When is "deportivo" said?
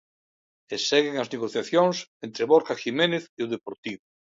3.55-4.05